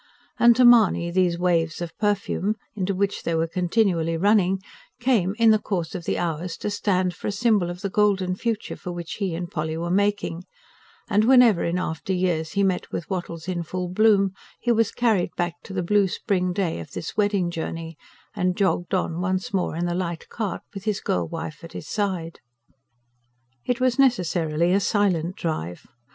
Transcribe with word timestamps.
And 0.39 0.55
to 0.55 0.65
Mahony 0.65 1.11
these 1.11 1.37
waves 1.37 1.79
of 1.79 1.95
perfume, 1.99 2.55
into 2.73 2.95
which 2.95 3.21
they 3.21 3.35
were 3.35 3.45
continually 3.45 4.17
running, 4.17 4.59
came, 4.99 5.35
in 5.37 5.51
the 5.51 5.59
course 5.59 5.93
of 5.93 6.05
the 6.05 6.17
hours, 6.17 6.57
to 6.57 6.71
stand 6.71 7.13
for 7.13 7.27
a 7.27 7.31
symbol 7.31 7.69
of 7.69 7.81
the 7.81 7.89
golden 7.91 8.33
future 8.33 8.75
for 8.75 8.91
which 8.91 9.17
he 9.21 9.35
and 9.35 9.51
Polly 9.51 9.77
were 9.77 9.91
making; 9.91 10.43
and 11.07 11.25
whenever 11.25 11.63
in 11.63 11.77
after 11.77 12.13
years 12.13 12.53
he 12.53 12.63
met 12.63 12.91
with 12.91 13.11
wattles 13.11 13.47
in 13.47 13.61
full 13.61 13.89
bloom, 13.89 14.33
he 14.59 14.71
was 14.71 14.91
carried 14.91 15.35
back 15.35 15.61
to 15.65 15.71
the 15.71 15.83
blue 15.83 16.07
spring 16.07 16.51
day 16.51 16.79
of 16.79 16.93
this 16.93 17.15
wedding 17.15 17.51
journey, 17.51 17.95
and 18.35 18.57
jogged 18.57 18.95
on 18.95 19.21
once 19.21 19.53
more, 19.53 19.75
in 19.75 19.85
the 19.85 19.93
light 19.93 20.29
cart, 20.29 20.63
with 20.73 20.85
his 20.85 20.99
girl 20.99 21.27
wife 21.27 21.63
at 21.63 21.73
his 21.73 21.87
side. 21.87 22.39
It 23.65 23.79
was 23.79 23.99
necessarily 23.99 24.73
a 24.73 24.79
silent 24.79 25.35
drive. 25.35 25.85